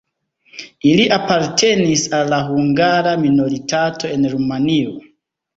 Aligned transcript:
Ili 0.91 1.03
apartenis 1.17 2.07
al 2.21 2.33
la 2.35 2.41
hungara 2.47 3.13
minoritato 3.27 4.11
en 4.17 4.29
Rumanio. 4.35 4.99